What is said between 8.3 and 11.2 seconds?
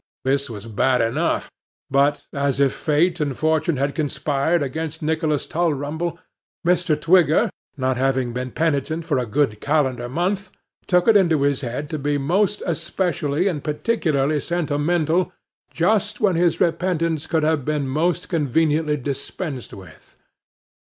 been penitent for a good calendar month, took it